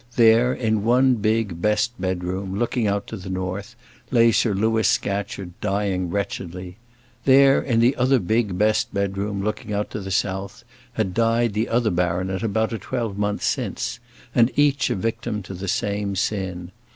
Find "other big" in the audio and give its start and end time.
7.97-8.57